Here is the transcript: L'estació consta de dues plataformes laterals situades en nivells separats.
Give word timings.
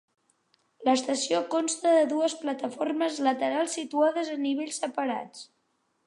L'estació 0.87 1.41
consta 1.55 1.91
de 1.97 2.07
dues 2.13 2.35
plataformes 2.39 3.19
laterals 3.27 3.75
situades 3.81 4.31
en 4.37 4.41
nivells 4.47 4.81
separats. 4.85 5.45